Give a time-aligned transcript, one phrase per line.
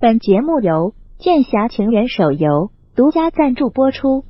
[0.00, 4.24] 本节目由剑侠情缘手游独家赞助播出。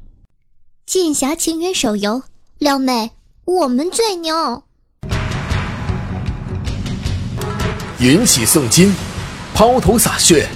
[0.87, 2.23] 剑侠情缘手游，
[2.57, 3.11] 撩妹，
[3.45, 4.63] 我们最牛！
[8.01, 8.95] 云起诵金，
[9.53, 10.49] 抛头洒血，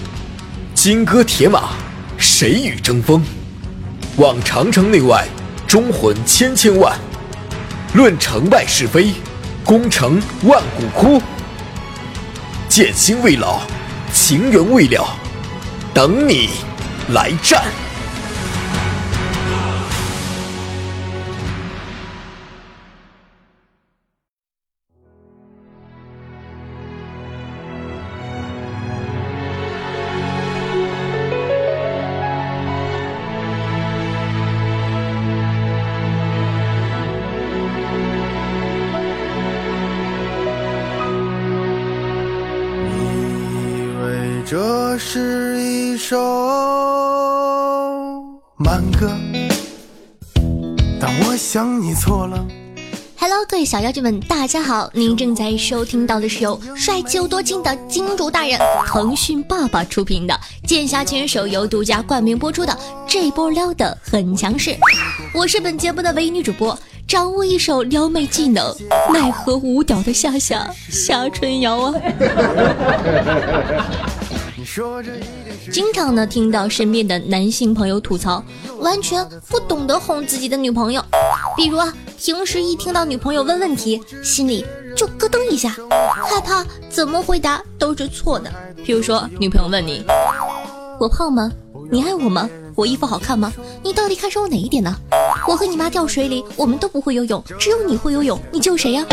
[0.72, 1.74] 金戈铁马，
[2.17, 3.22] 谁与争锋？
[4.17, 5.29] 望长城内外，
[5.69, 6.99] 忠魂千千万。
[7.92, 9.13] 论成败是非，
[9.63, 11.21] 功成万骨枯。
[12.67, 13.60] 剑心未老，
[14.13, 15.17] 情缘未了，
[15.94, 16.51] 等你
[17.09, 17.65] 来战。
[44.92, 46.20] 这是一首
[48.59, 49.10] 慢歌，
[51.01, 52.46] 但我想你错了。
[53.18, 54.90] Hello，各位小妖精们，大家好！
[54.93, 64.77] 您正在收听到的是由帅气又多金的金主大人腾讯爸爸出品的《剑侠情缘》手游独家冠名播出的这波撩的很强势。
[65.32, 68.70] 我是本节目的唯一女主播，掌握一手撩妹技能，
[69.10, 71.94] 奈何无屌的夏夏夏春瑶啊！
[75.70, 78.42] 经常呢听到身边的男性朋友吐槽，
[78.78, 81.02] 完全不懂得哄自己的女朋友。
[81.56, 84.64] 比如啊，平时一听到女朋友问问题，心里
[84.96, 85.77] 就咯噔一下，
[86.24, 88.50] 害怕怎么回答都是错的。
[88.84, 90.05] 比如说，女朋友问你
[90.98, 91.50] ：“我胖吗？
[91.90, 92.48] 你爱我吗？
[92.74, 93.52] 我衣服好看吗？
[93.82, 94.94] 你到底看上我哪一点呢？
[95.46, 99.04] 我和你妈掉水里，我们都不会游泳，只有你会游泳，你救谁呀？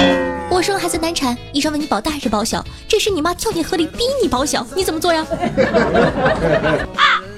[0.52, 2.64] 我生孩子难产，医生问你保大还是保小？
[2.88, 5.26] 这时你妈跳进河里逼你保小，你怎么做呀？”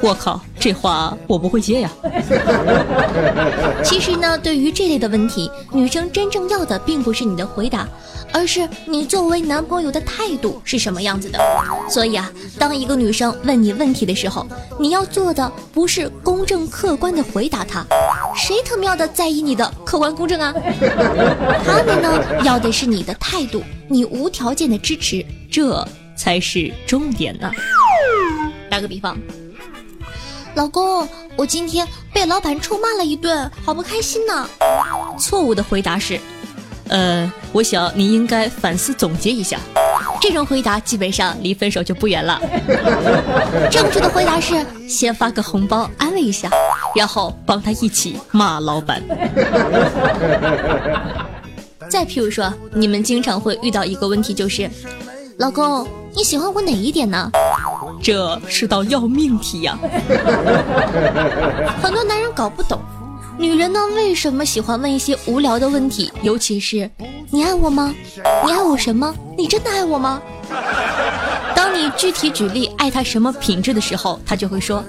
[0.00, 1.90] 我靠，这话我不会接呀。
[3.82, 7.88] 其实呢，对于这类的问题，女生真正要的并不是你的回答，
[8.32, 11.38] 而是你作为男朋友的态度是什么样子的。
[11.88, 14.46] 所以啊，当一个女生问你问题的时候，
[14.78, 17.84] 你要做的不是公正客观的回答她，
[18.36, 20.54] 谁他喵的在意你的客观公正啊？
[21.64, 25.84] 他们呢，要的是你的态度，你无条件的支持，这
[26.16, 27.50] 才是重点呢。
[28.70, 29.16] 打个比方。
[30.58, 34.44] 老公，我今天被老板臭骂了一顿，好不开心呢。
[35.16, 36.18] 错误的回答是，
[36.88, 39.56] 呃，我想你应该反思总结一下。
[40.20, 42.40] 这种回答基本上离分手就不远了。
[43.70, 46.50] 正确的回答是，先发个红包安慰一下，
[46.92, 49.00] 然后帮他一起骂老板。
[51.88, 54.68] 再譬如说，你们经常会遇到一个问题，就是
[55.38, 55.86] 老公，
[56.18, 57.30] 你喜欢我哪一点呢？
[58.02, 59.78] 这是道要命题呀！
[61.80, 62.80] 很多男人搞不懂，
[63.38, 66.10] 女人呢为什么喜欢问一些无聊的问题？
[66.22, 66.90] 尤其是
[67.30, 67.94] “你爱我吗？
[68.44, 69.14] 你爱我什么？
[69.36, 70.20] 你真的爱我吗？”
[71.54, 74.82] 当你具体举例爱他什么品质的时候，他就会说：“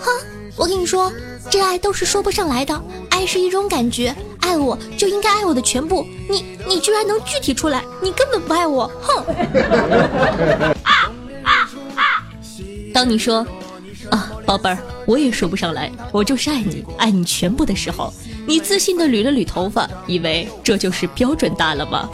[0.00, 0.10] 哼，
[0.56, 1.12] 我跟你说，
[1.48, 2.74] 这爱都是说不上来的，
[3.20, 6.06] 爱是一种感觉，爱我就应该爱我的全部。
[6.26, 8.90] 你你居然能具体出来，你根本不爱我！
[9.02, 9.22] 哼！”
[12.94, 13.46] 当你说
[14.10, 18.10] 啊，宝贝儿，我也说不上来，我就是爱你，爱你全部的时候，
[18.46, 22.08] 你自信的捋了捋头发，以为这就是标准答了吗？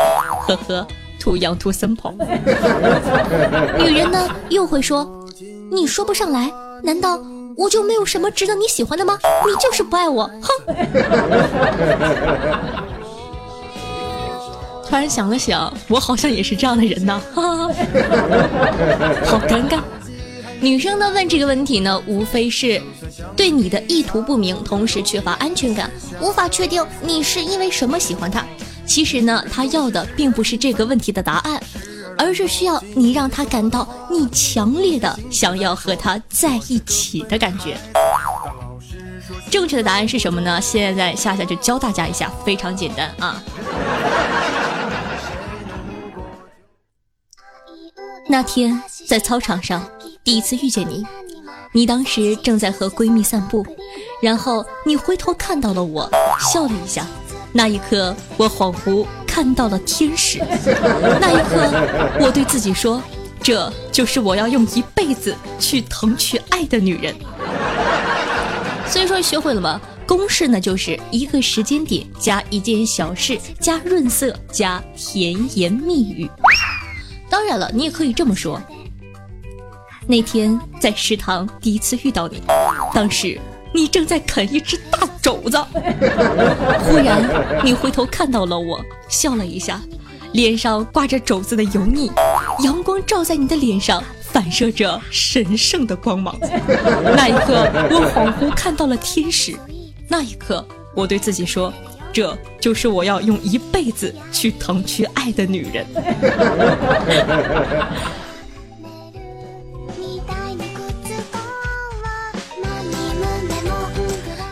[0.48, 0.84] 呵呵
[1.20, 2.12] ，too young too simple。
[3.78, 5.24] 女人呢，又会说，
[5.70, 6.50] 你说不上来，
[6.82, 7.16] 难道
[7.56, 9.18] 我就没有什么值得你喜欢的吗？
[9.46, 10.48] 你就是不爱我，哼！
[14.88, 17.20] 突然想了想，我好像也是这样的人呐，
[19.24, 19.80] 好尴尬。
[20.60, 22.80] 女生呢问这个问题呢，无非是
[23.36, 25.90] 对你的意图不明，同时缺乏安全感，
[26.20, 28.44] 无法确定你是因为什么喜欢他。
[28.86, 31.60] 其实呢，她要的并不是这个问题的答案，
[32.18, 37.76] 而是需要你让他感到你强烈的想要和他在一起的感觉。
[39.50, 40.60] 正确的答案是什么呢？
[40.60, 43.42] 现在夏夏就教大家一下，非常简单啊。
[48.28, 49.88] 那天在操场上。
[50.24, 51.06] 第一次遇见你，
[51.70, 53.64] 你当时正在和闺蜜散步，
[54.20, 56.10] 然后你回头看到了我，
[56.52, 57.06] 笑了一下。
[57.52, 60.38] 那一刻，我恍惚看到了天使。
[61.20, 61.70] 那一刻，
[62.18, 63.02] 我对自己说
[63.44, 67.14] ：“这就是我要用一辈子去疼去爱的女人。”
[68.88, 69.78] 所以说，学会了吗？
[70.06, 76.30] 公式呢，就是一个时间点加一件小事加润色加甜言蜜语。
[77.28, 78.58] 当然了，你也可以这么说。
[80.06, 82.40] 那天在食堂第一次遇到你，
[82.94, 83.38] 当时
[83.76, 85.58] 你正在啃一只大肘子，
[86.82, 87.22] 忽然
[87.62, 89.78] 你回头看到了我，笑了一下，
[90.32, 92.10] 脸上挂着肘子的油腻，
[92.64, 96.34] 阳光照在你的脸上，反射着神圣的光芒。
[96.40, 99.54] 那一刻，我恍惚看到了天使。
[100.08, 101.70] 那一刻，我对自己说
[102.10, 105.86] ：“这就是我要用一辈子去疼去爱的女人。”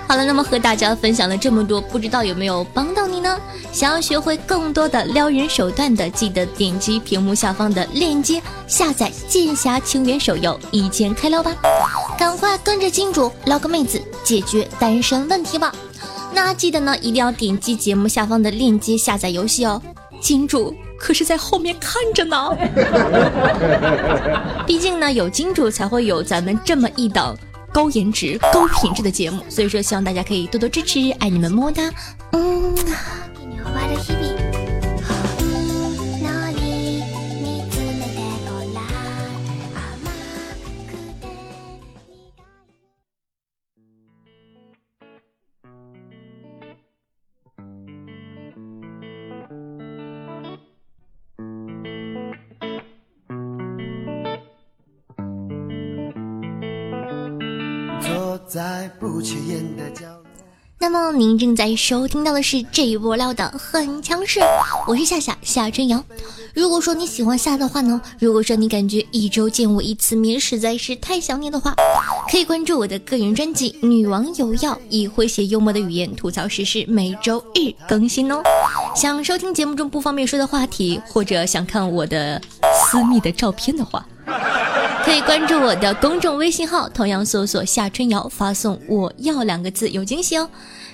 [0.07, 3.37] 好了，那么和大家分享了这么多，不知道有没有帮到你呢？
[3.73, 11.53] 想要学会更多的撩人手段的，记得点击屏幕下方的链接下载《剑侠情缘手游》，一键开撩吧！
[12.19, 15.75] 赶快跟着金主撩个妹子，解决单身问题吧！
[16.33, 19.81] 那记得呢，一定要点击节目下方的链接下载游戏哦。
[20.21, 22.51] 金主可是在后面看着呢，
[24.67, 27.37] 毕竟呢，有金主才会有咱们这么一档。
[27.75, 31.83] 高颜值、高品质的节目，所以说希望大家可以多多支持，爱你们么么哒，
[32.31, 32.73] 嗯。
[58.55, 60.23] 在不起眼的角落。
[60.79, 64.39] 那么您正在收听到的是这一波料的很强势，
[64.87, 66.01] 我是夏夏夏春瑶。
[66.55, 71.75] 如果说你喜欢夏的话呢，如果说你感觉一周见我一次面实在是太想念的话，
[72.31, 78.41] 可以关注我的个人专辑《女王有药》，以诙谐幽默的语言吐槽时事，每周日更新哦。
[78.95, 82.41] 想收听节目中不方便说的话题，或者想看我的
[82.73, 84.07] 私密的照片的话。
[85.05, 90.49] 可以关注我的公众微信号，同样搜索夏春瑶，发送“我要”两个字，有惊喜哦。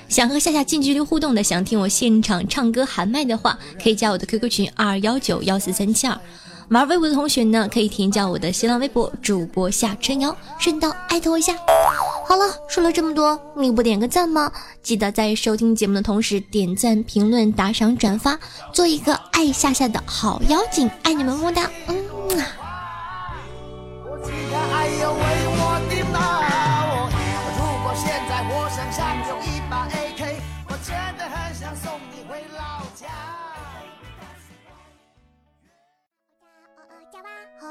[0.08, 6.18] 想和夏夏近距离互动的，想听我现场唱歌喊麦的话，可以加我的 QQ 群二幺九幺四三七二。
[6.70, 11.54] 玩微博的同学呢，可以添加我的新浪微博主播夏春瑶，顺道艾特我一下。
[12.26, 14.50] 好了，说了这么多，你不点个赞吗？
[14.82, 18.36] 记得在收听节目的同时点赞、评论、打赏、转发，
[18.72, 22.59] 做一个爱夏夏的好妖精，爱你们么么哒，嗯。
[37.60, 37.68] 欢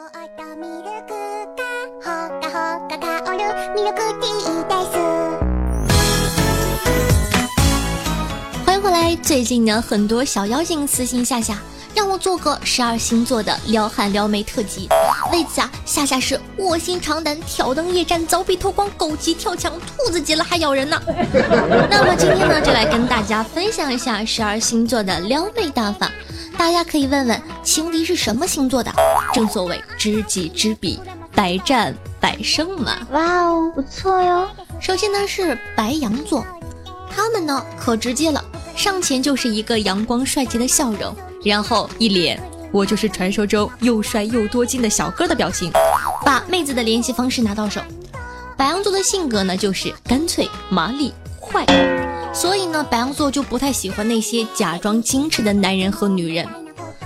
[8.75, 9.15] 迎回来！
[9.23, 11.57] 最近呢，很多小妖精私信夏夏，
[11.95, 14.87] 让我做个十二星座的撩汉撩妹特辑。
[15.31, 21.01] 为此啊，夏夏是卧薪尝胆、挑灯夜战、凿壁偷光、狗急跳墙、兔子急了还咬人呢。
[21.89, 26.11] 那么今天呢，就来跟大家分享一下十二星座的撩妹大法。
[26.59, 28.91] 大家可以问问情敌是什么星座的？
[29.33, 30.99] 正所谓知己知彼，
[31.33, 32.97] 百战百胜嘛。
[33.11, 34.45] 哇哦，不错哟。
[34.77, 36.45] 首先呢是白羊座，
[37.09, 38.43] 他们呢可直接了，
[38.75, 41.15] 上前就是一个阳光帅气的笑容，
[41.45, 42.37] 然后一脸
[42.73, 45.71] 我就是传说中又帅又多金的小哥的表情，
[46.25, 47.79] 把妹子的联系方式拿到手。
[48.57, 51.65] 白羊座的性格呢就是干脆、麻利、快。
[52.33, 56.47] 所以呢，白羊座就不太喜欢那些假装矜持的男人和女人。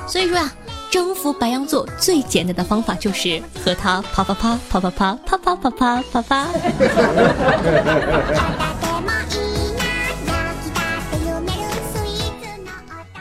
[0.08, 0.54] 所以说呀，
[0.92, 6.48] 征服白羊座最简单的方法就是和他啪啪啪啪啪啪啪啪啪啪啪啪。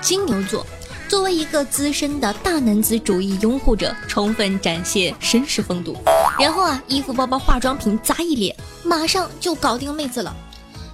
[0.02, 0.66] 金牛座
[1.08, 5.96] 作为一个资深的大男子主义拥护者，充分展现绅士风度，
[6.38, 10.34] 然后啊，衣服、包包、化妆品砸一脸，马上就搞定妹子了。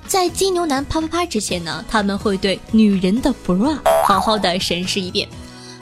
[0.08, 5.28] 在金牛男啪啪啪之前呢，他们会对女人的 bra 好好的审视一遍。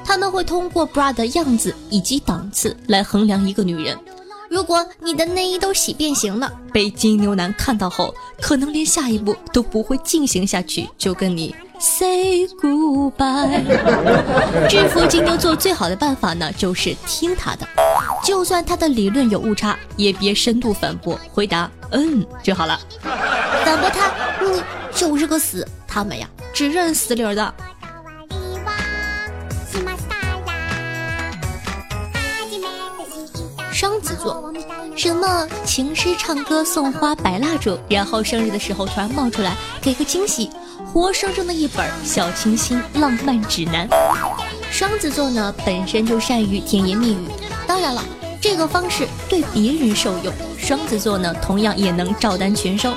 [0.05, 3.97] 他们会通过 bra 的样子以及档次来衡量一个女人。
[4.51, 13.63] 如果你的内衣都洗变形了，被金牛男看到后，可能连下一步都不会进行下去，就跟你 say goodbye。
[14.69, 17.67] 制服金牛座最好的办法呢，就是听他的，
[18.25, 22.81] 就算他的理论有误差，也别深度反驳，回答嗯就好了。
[23.65, 24.11] 反驳他，
[24.45, 24.63] 你
[24.95, 25.67] 就是个死。
[25.87, 27.55] 他们呀，只认死理儿的。
[33.73, 34.53] 双子座，
[34.97, 40.51] 什么情诗唱歌送花白蜡烛，然后生日的时候突然冒出来给个惊喜，
[40.93, 43.89] 活生生的一本小清新浪漫指南。
[44.71, 47.29] 双子座呢，本身就善于甜言蜜语，
[47.67, 48.03] 当然了。
[48.41, 52.93] 这个方式对别人受用，双子座呢同样也能照单全收。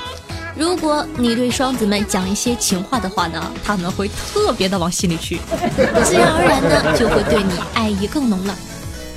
[0.59, 5.39] 如果你对双子们讲一些情话的话呢，他们会特别的往心里去，
[6.03, 8.53] 自然而然呢就会对你爱意更浓了。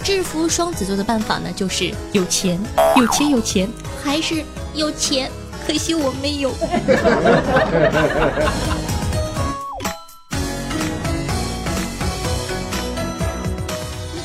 [0.04, 2.60] 制服双子座的办法呢，就是有钱，
[2.96, 3.68] 有钱，有钱，
[4.04, 5.28] 还是有钱，
[5.66, 6.52] 可惜我没有。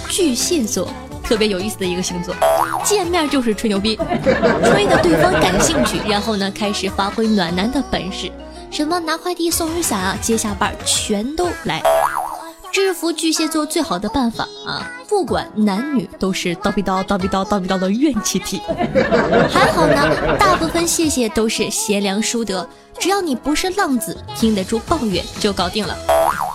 [0.08, 0.94] 巨蟹座
[1.28, 2.34] 特别有意思的一个星座，
[2.86, 3.98] 见面就是吹牛逼，
[4.64, 8.32] 吹的对方感兴趣，然后呢开始发挥暖男的本事，
[8.72, 11.84] 什么拿快递、送雨伞啊，接下班全都来。
[12.72, 18.62] 制服巨蟹座最好的办法啊，不管男女都是叨逼叨叨逼叨叨逼叨的怨气体。
[19.50, 22.68] 还好呢，大部分谢谢都是贤良淑德，
[23.00, 25.94] 只要你不是浪子，听得住抱怨就搞定了。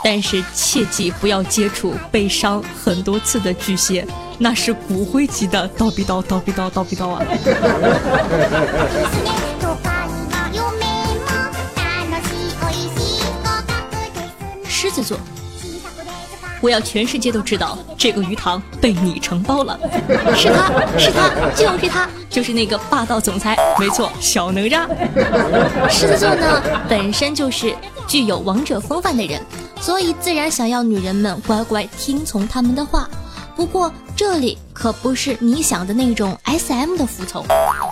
[0.05, 4.07] 但是切记不要接触被伤很多次的巨蟹，
[4.43, 7.23] 那是骨灰级的叨逼叨叨逼叨叨逼叨啊！
[14.69, 15.17] 狮子座。
[16.61, 19.79] 我要全世界都知道这个鱼塘被你承包了，
[20.35, 24.89] 是他是他就是他，就是那个霸道总裁，没错，小哪吒。
[25.89, 27.73] 狮子座呢，本身就是
[28.09, 29.41] 具有王者风范的人，
[29.81, 33.09] 所以自然想要女人们乖乖听从他们的话。
[33.55, 37.45] 不过这里可不是你想的那种 S M 的服从，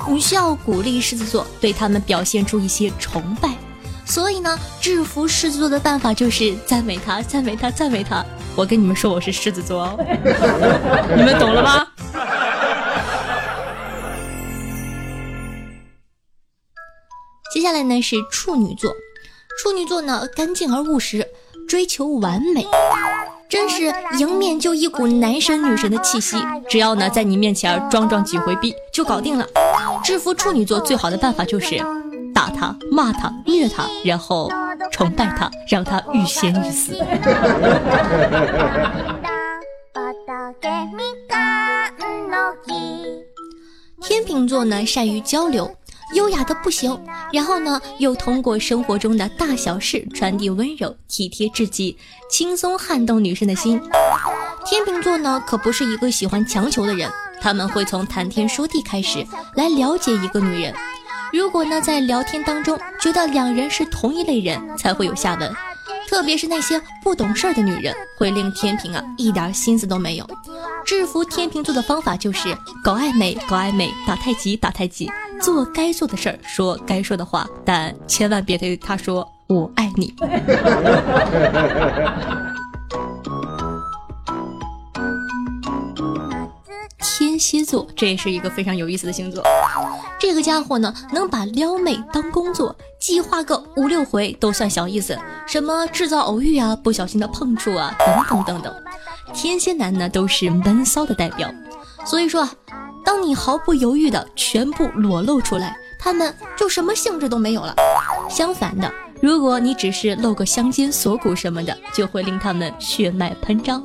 [0.09, 3.50] 你需要鼓励狮子座对他们表现出一些崇拜。
[4.07, 8.25] 所以呢，制服狮子座的办法就是赞美他，赞美他，赞美他。
[8.57, 9.97] 我跟你们说，我是狮子座，哦，
[11.17, 11.87] 你们懂了吗？
[17.53, 18.93] 接下来呢是处女座，
[19.62, 21.27] 处女座呢干净而务实，
[21.69, 22.67] 追求完美，
[23.50, 26.38] 真是迎面就一股男神女神的气息。
[26.69, 29.45] 只要呢在你面前装装几回逼就搞定了。
[30.04, 31.85] 制服处女座最好的办法就是。
[32.33, 34.49] 打他，骂他，虐他，然后
[34.92, 36.95] 崇拜他，让他欲仙欲死。
[44.00, 45.71] 天秤座呢，善于交流，
[46.14, 46.99] 优雅的不行，
[47.33, 51.97] 然后呢，又通过生活中的大小事传递温柔、体贴至极，
[52.31, 53.81] 轻松撼动女生的心。
[54.64, 59.25] 天秤座呢，可不是一个喜欢强求的人，他们会从谈天说地开始，
[59.55, 60.75] 来了解一个女人。
[61.33, 65.52] 如果呢，在聊天当中觉得两人是同一类人，才会有下文。
[66.09, 70.29] 特别是那些不懂事儿的女人，会令天平啊一点心思都没有。
[70.85, 72.52] 制服天平座的方法就是
[72.83, 75.09] 搞暧昧，搞暧昧，打太极，打太极，
[75.40, 80.14] 做该做的事儿，说该说的话，但千万别对他说我爱你。
[87.02, 89.44] 天蝎座，这也是一个非常有意思的星座。
[90.18, 95.18] 这个家伙呢，能把撩妹当工作，计划个五六回都算小意思。
[95.47, 98.75] 什么制造偶遇啊，不小心的碰触啊，等等等等。
[99.35, 101.50] 天蝎男呢，都是闷骚的代表。
[102.04, 102.49] 所以说，
[103.04, 107.75] 当你毫不犹豫的全部裸露出来，他们就什么兴致都没有了。
[108.28, 113.83] 相反的，如果你只是露个香肩锁骨什么的，就会令他们血脉喷张。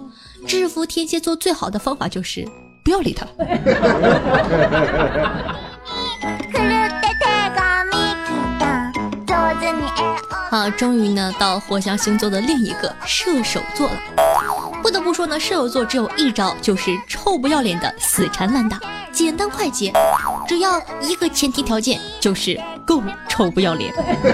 [0.48, 2.48] 制服天蝎座最好的方法就是。
[2.84, 3.26] 不要理他。
[10.52, 13.98] 好，终于呢到火象星座的另一个射手座了。
[14.84, 18.80] 不得不说呢，射手座只有一招，就是臭不要脸的死缠烂打，
[19.16, 19.92] 简单快捷。
[20.46, 23.92] 只要一个前提条件，就是够臭不要脸。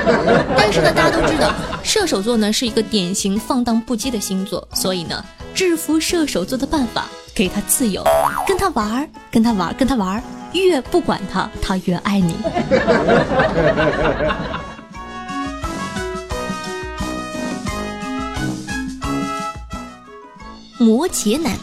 [0.57, 5.23] 但是呢，大家都知道，射手座呢是一个典型放荡不羁的星座，所以呢，
[5.53, 7.05] 制服射手座的办法。
[7.33, 8.03] 给他自由，
[8.45, 10.21] 跟他玩儿，跟他玩儿，跟他玩儿，
[10.51, 12.35] 越不管他，他越爱你。
[20.77, 21.53] 摩羯男，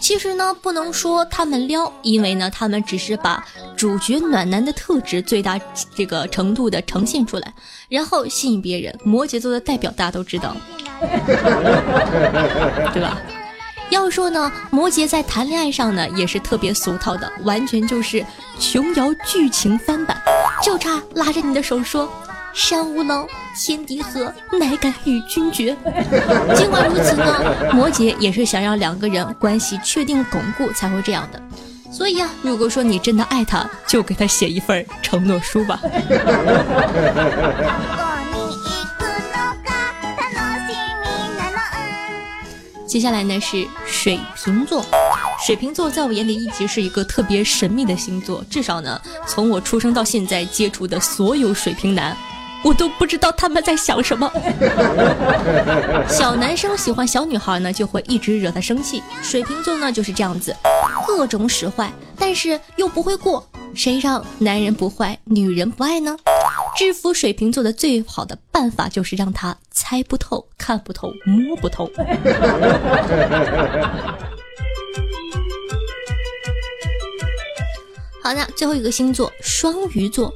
[0.00, 3.44] 其实呢，不能说他们撩，因为呢，他们只是把
[3.76, 5.60] 主角暖男的特质最大
[5.94, 7.52] 这个程度的呈现出来，
[7.88, 8.98] 然后吸引别人。
[9.04, 10.56] 摩羯座的代表大家都知道，
[12.92, 13.18] 对吧？
[13.90, 18.24] 要说呢，摩羯在谈恋爱上呢也是特别俗套的，完全就是
[18.58, 20.16] 琼瑶剧情翻版，
[20.62, 22.08] 就差拉着你的手说
[22.52, 23.26] “山无棱，
[23.56, 25.76] 天地合，乃敢与君绝”。
[26.56, 31.40] 尽管如此呢，摩羯也是想让两个人关系确定巩固才会这样的。
[31.92, 35.80] 所以啊，如果说你真的爱他，就给他写一份承诺书吧。
[42.86, 44.84] 接下来呢是水瓶座，
[45.46, 52.16] 水瓶座在我眼里一直是一个特别神秘的星座，至少呢，从我出生到现在接触的所有水瓶男。
[52.62, 54.30] 我都不知道他们在想什么。
[56.08, 59.02] 小男生喜欢小女孩呢，就会一直惹她生气。
[59.22, 60.54] 水瓶座呢就是这样子，
[61.06, 63.46] 各种使坏，但是又不会过。
[63.72, 66.16] 谁让男人不坏，女人不爱呢？
[66.76, 71.90] 制服水瓶座的最好的办法就是让他猜不透、看不透、摸不透。
[78.22, 80.34] 好的，最后一个星座双鱼座。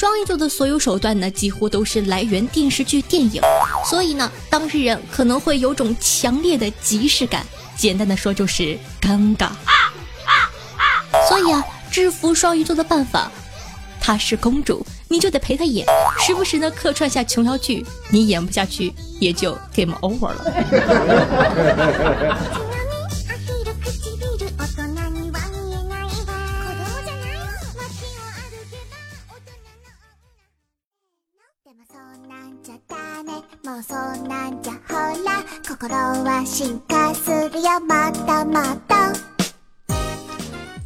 [0.00, 3.42] 双鱼座的所有手段呢，几乎都是来源电视剧、电影，
[3.84, 7.44] 所以呢，当事人可能会有种强烈的即视感。
[7.76, 9.50] 简单的说，就是尴尬。
[11.28, 13.30] 所以啊，制服双鱼座的办法，
[14.00, 15.86] 她是公主，你就得陪她演，
[16.18, 20.46] 时不时呢客串下琼瑶剧，你演不下去，也就 game over 了。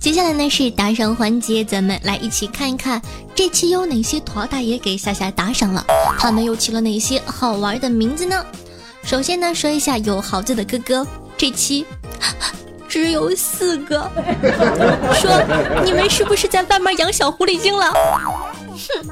[0.00, 3.00] 接下来呢是打赏环节，咱们来一起看一看
[3.34, 5.84] 这期有哪些土豪大爷给夏夏打赏了，
[6.18, 8.44] 他们又起了哪些好玩的名字呢？
[9.02, 11.06] 首先呢说一下有好字的哥哥，
[11.36, 11.86] 这期
[12.88, 14.10] 只有四个，
[15.14, 15.42] 说
[15.84, 17.92] 你们是不是在外面养小狐狸精了？
[17.92, 19.08] 哼。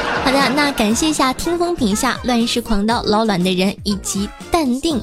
[0.23, 5.01] 好的，那感谢一下听风品下乱世狂刀老卵的人以及淡定，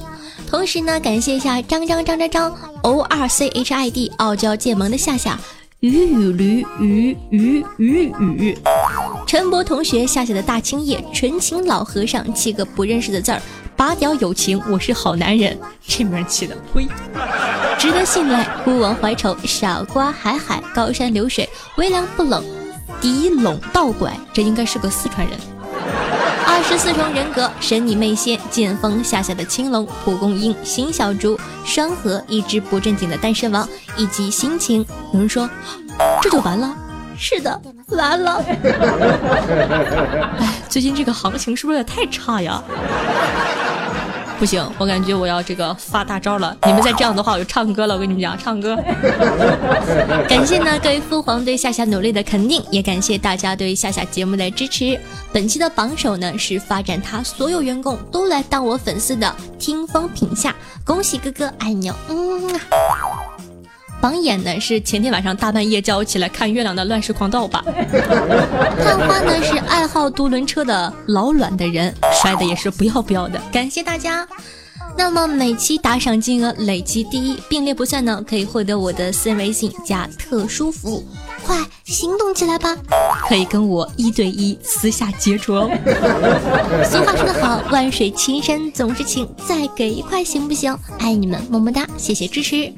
[0.49, 5.37] 同时呢，感谢一下张张张张张 O R C H I D 傲娇剑萌的夏夏，
[5.81, 8.57] 鱼与驴鱼鱼鱼鱼，
[9.27, 13.41] 陈博同学夏夏的大青叶纯情老和尚七个不认识的字儿，
[13.75, 16.87] 拔屌友情我是好男人，这名起的呸，
[17.77, 22.43] 值得信赖孤王怀愁傻瓜海海高山流水微凉不冷。
[23.01, 25.37] 狄陇道拐，这应该是个四川人。
[26.45, 34.85] 二十四重人格，神女魅仙，剑锋下下的青龙，蒲公英，新小猪，双河，一只不正经的单身王，以及心情。
[35.13, 35.49] 有人说，
[36.21, 36.75] 这就完了？
[37.17, 38.43] 是的，完了。
[40.39, 42.61] 哎，最近这个行情是不是有点太差呀？
[44.39, 46.55] 不行，我感觉我要这个发大招了。
[46.65, 47.93] 你们再这样的话，我就唱歌了。
[47.93, 48.73] 我跟你们讲，唱歌。
[50.29, 54.97] 感谢呢各位父皇对夏夏努力的肯定，也感谢大家对夏夏节目的支持。
[55.33, 61.91] 本期的榜首呢是发展他所有员工都来当我粉丝的听风品夏，恭喜哥哥，爱你。
[62.07, 62.59] 嗯。
[64.01, 67.63] 榜眼呢是前天晚上大半夜叫我起来看月亮的乱世狂盗吧。
[68.81, 73.39] 探花呢是爱好独轮车的老卵的人，摔的也是不要不要的。
[73.51, 74.27] 感谢大家。
[74.97, 81.05] 那么每期打赏金额累计第一并列不算呢，可以获得我的私人微信加特殊服务，
[81.45, 82.75] 快行动起来吧！
[83.27, 85.69] 可以跟我一对一私下接触哦。
[86.83, 90.77] 俗话说得好，万水千山总是情，再给一块行不行？
[90.97, 92.73] 爱你们，么么哒，谢谢支持。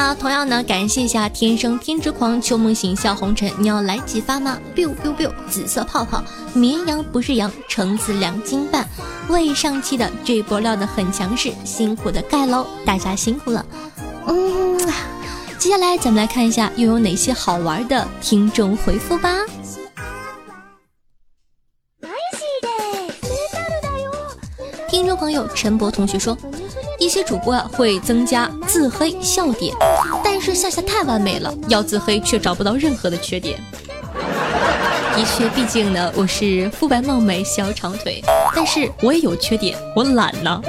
[0.00, 6.22] 那同样呢，感谢一下天生偏执狂、秋梦醒笑红尘，你要来几发吗？biu biu biu，紫色泡泡，
[6.54, 8.88] 绵羊不是羊，橙子两斤半。
[9.28, 13.66] 为上期的这波料的很强势，辛苦的盖楼，大家辛苦了。
[14.28, 14.78] 嗯，
[15.58, 19.36] 接下来咱们来看一下又有哪些好玩的听众回复吧。
[24.88, 26.38] 听众朋友陈博同学说。
[26.98, 29.74] 一些主播啊会增加自黑笑点，
[30.24, 33.58] 但是夏夏太完美了，要自黑却找不到任何的缺点。
[35.14, 38.22] 的确，毕竟呢我是肤白貌美小长腿，
[38.54, 40.60] 但是我也有缺点，我懒呢。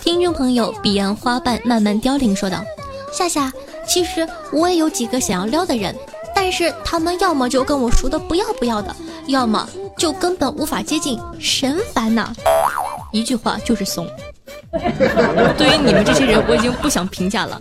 [0.00, 2.62] 听众朋友，彼岸花瓣慢慢凋零说道
[3.12, 3.52] ：“夏夏，
[3.86, 5.94] 其实我也有几个想要撩的人，
[6.34, 8.94] 但是他们要么就跟我熟的不要不要的，
[9.32, 9.68] 要么……”
[9.98, 12.32] 就根本无法接近，神烦呐！
[13.12, 14.08] 一句话就是怂。
[14.72, 17.60] 对于你们这些人，我已经不想评价了。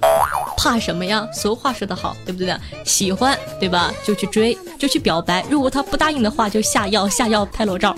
[0.57, 1.27] 怕什么呀？
[1.33, 2.55] 俗话说得好，对不对？
[2.85, 3.91] 喜欢对吧？
[4.05, 5.43] 就去追，就去表白。
[5.49, 7.93] 如果他不答应的话，就下药，下药拍裸照。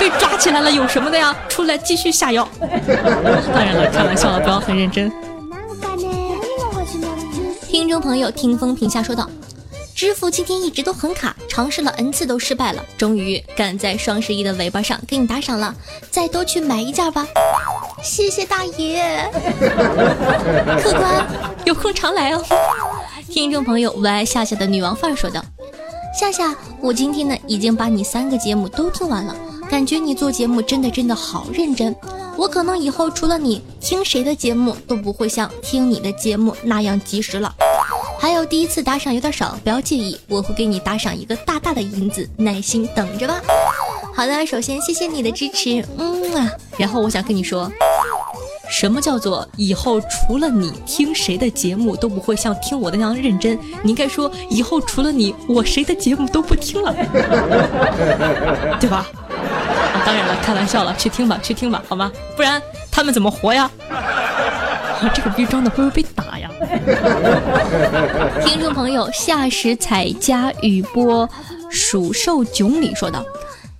[0.00, 1.36] 被抓起来了有什么的呀？
[1.48, 2.48] 出来继续下药。
[2.60, 5.12] 当然了，开玩笑的，不要很认真。
[7.68, 9.28] 听众朋友，听风评下说道。
[9.96, 15.74] 支付今天一直都很卡，尝试了 n 次都失败了，终于赶在双十一的尾巴上给你打赏了，
[16.10, 17.26] 再多去买一件吧，
[18.02, 19.26] 谢谢大爷。
[20.82, 21.26] 客官
[21.64, 22.44] 有空常来哦。
[23.30, 25.42] 听众朋友，我爱夏夏的女王范儿说道：
[26.14, 29.34] 夏夏，我今天呢已经把你三个节目都听完了，
[29.70, 31.96] 感觉你做节目真的真的好认真。
[32.36, 37.54] 我可能以后除了你，听谁的节目都不会像听你的节目那样及时了。
[38.26, 43.40] 还有第一次打赏有点少，不要介意，我会给你打赏一个大大的银子，耐心等着吧。
[44.16, 46.50] 好的，首先谢谢你的支持，嗯啊。
[46.76, 47.70] 然后我想跟你说，
[48.68, 53.56] 什么叫做以后除了你听谁的节目都不会像听我的那样认真？
[53.84, 56.92] 你应该说以后除了你，我谁的节目都不听了，
[58.80, 59.06] 对吧？
[59.30, 62.10] 啊，当然了，开玩笑了，去听吧，去听吧，好吗？
[62.36, 62.60] 不然
[62.90, 63.70] 他们怎么活呀？
[65.14, 66.50] 这个逼装的会不会被打呀？
[68.44, 71.28] 听众朋友，夏时彩家雨波
[71.70, 73.24] 鼠兽囧里说道：“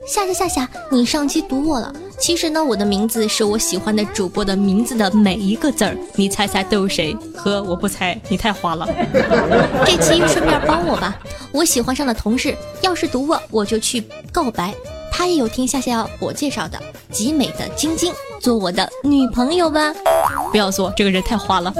[0.07, 1.93] 夏夏夏夏，你上期读我了。
[2.19, 5.97] 其实呢，我的名字是我喜欢的主播的名字的每一个字儿。
[6.15, 7.17] 你猜猜都有谁？
[7.37, 8.89] 呵，我不猜，你太花了。
[9.85, 11.17] 这期顺便帮我吧，
[11.53, 14.03] 我喜欢上的同事，要是读我，我就去
[14.33, 14.75] 告白。
[15.17, 16.79] 他也有听夏夏我介绍的
[17.11, 19.93] 极美的晶晶。”做我的女朋友吧，
[20.53, 21.73] 不要做，这个人太花了。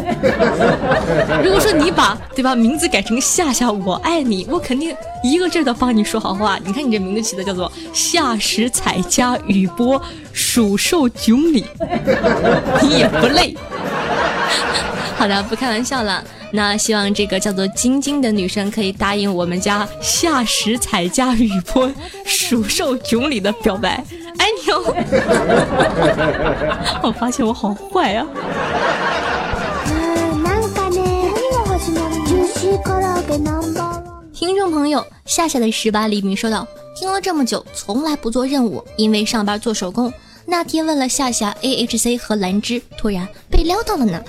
[1.45, 6.59] 如果说你把对吧名字改成夏夏，我爱你，我肯定一个劲的帮你说好话。
[6.65, 10.01] 你看你这名字起的叫做夏时彩加雨波
[10.33, 11.67] 鼠兽囧里，
[12.83, 13.55] 你也不累。
[15.17, 16.25] 好的，不开玩笑了。
[16.53, 21.91] 那希望这个叫做晶晶的女生可以答应我们家夏时彩加雨波
[22.25, 24.03] 鼠兽囧里的表白。
[24.39, 24.83] 爱你哦！
[27.03, 28.27] 我发现我好坏啊。
[34.33, 40.13] 听众朋友，夏夏的十八厘米说道：“听了这么久，从来不做任务，因为上班做手工。
[40.45, 44.23] 那天问了夏夏 AHC 和兰芝，突然被撩到了呢。”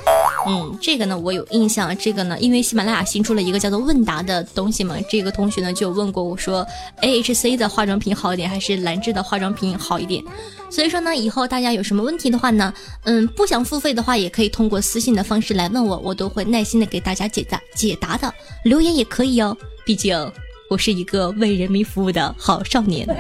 [0.48, 1.96] 嗯，这个呢我有印象。
[1.98, 6.66] 这个呢，因为喜马拉雅新出了一个叫做问答的东西嘛，这个同学呢就问过我说
[7.02, 10.24] ，A H C 的化妆品好一点还是兰芝的化妆品好一点？
[10.70, 18.34] 所以说呢，以后大家有什么问题的话呢，嗯，不想付费的话也可以通过私信的方式来问我，我都会耐心的给大家解答解答的。
[18.64, 19.56] 留言也可以哦，
[19.86, 20.16] 毕竟
[20.70, 23.06] 我是一个为人民服务的好少年。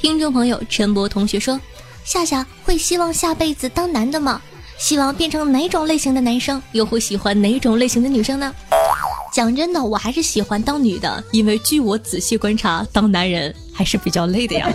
[0.00, 1.60] 听众朋友陈博同学说。
[2.04, 4.40] 夏夏会希望下辈子当男的吗？
[4.76, 6.62] 希望变成哪种类型的男生？
[6.72, 8.54] 又会喜欢哪种类型的女生呢？
[9.32, 14.70] 讲真的，我还是喜欢当女的，因为据我仔细观察，当男人还是比较累的呀。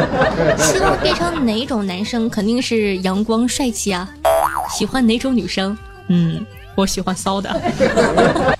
[0.58, 2.28] 希望变成哪种男生？
[2.28, 4.08] 肯定是阳光帅气啊。
[4.70, 5.76] 喜欢哪种女生？
[6.08, 7.50] 嗯，我喜欢骚的。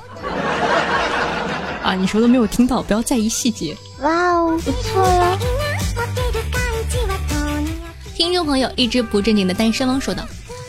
[1.85, 3.77] 啊，你说都没有听到，不要在意细节。
[4.01, 5.39] 哇哦，不错哟。
[8.37, 10.23] 听众朋友，一只不正经的单身汪说道：“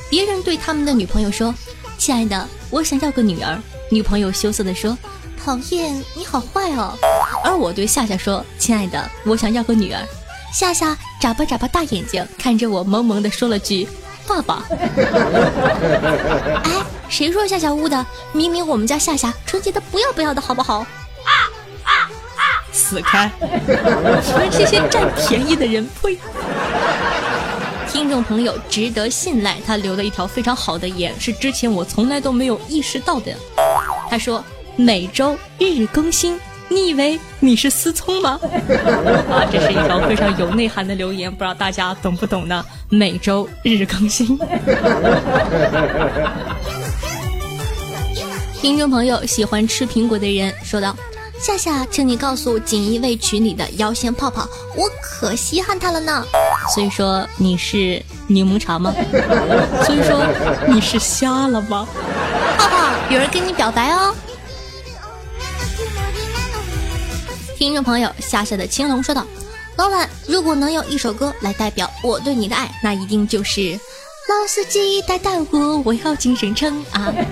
[0.09, 1.53] 别人对他们的女朋友说，
[1.97, 3.59] 亲爱的，我想要个女儿。
[3.91, 4.97] 女朋友羞涩的说，
[5.43, 6.97] 讨厌，你好坏哦。
[7.43, 10.01] 而我对夏夏说，亲爱的，我想要个女儿。
[10.53, 13.85] 夏夏眨巴眨巴大眼睛，看着我萌萌的说了句，
[14.25, 14.63] 爸爸。
[16.63, 16.71] 哎，
[17.09, 18.05] 谁说夏夏污的？
[18.31, 20.77] 明明我们家夏夏纯洁的不要不要的，好不好？
[20.77, 20.87] 啊
[21.83, 21.91] 啊
[22.37, 22.63] 啊！
[22.71, 23.29] 死开！
[23.41, 26.17] 你们这些占便宜的人，呸！”
[27.97, 33.33] 听众朋友值得信赖，他留了一条非常好的言，是之前我从来都没有意识到的。
[34.07, 34.43] 他说
[34.75, 38.39] 每周日更新，你以为你是思聪吗？
[39.31, 42.63] 啊， 这是一条非常有内涵的留言，不知道大家懂不懂呢？
[42.87, 44.37] 每周日更新。
[48.61, 50.95] 听众朋友喜欢吃苹果的人说道。
[51.39, 56.25] 夏夏，请你告诉锦衣卫群里的妖仙泡泡，我可稀罕他了呢。
[56.73, 58.93] 所以说你是柠檬茶吗？
[59.85, 60.25] 所以说
[60.67, 61.87] 你是瞎了吗？
[62.57, 64.13] 泡泡，有人跟你表白哦。
[67.55, 69.25] 听众朋友，夏夏的青龙说道
[69.77, 73.61] ：“老板，如果能用一首歌来代表我对你的爱，那一定就是
[74.27, 75.45] 《老司机带带我》，
[75.85, 77.13] 我要精神称啊。”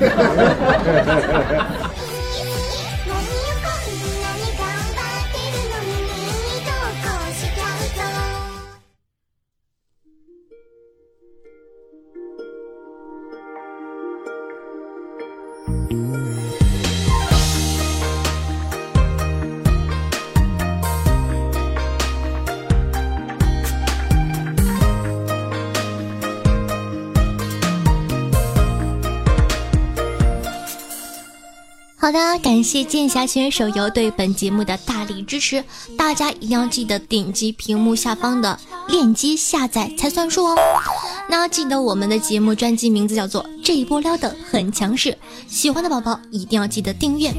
[32.06, 35.64] 好的，感谢剑侠情缘手游对本节目的大力支持，
[35.98, 40.56] 大家一定要记得点击屏幕下方的链接下载才算数哦。
[41.28, 45.10] 那记得我们的节目专辑名字叫做《这一波撩的很强势》，
[45.48, 47.34] 喜欢的宝宝一定要记得订阅。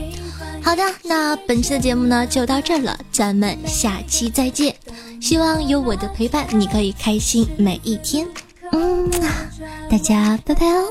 [0.61, 4.75] 好的，那本期的节目呢就到这儿了，咱们下期再见。
[5.21, 8.27] 希望有我的陪伴，你可以开心每一天。
[8.73, 9.09] 嗯，
[9.89, 10.89] 大家拜拜哦。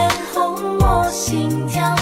[0.00, 1.94] 脸红我心跳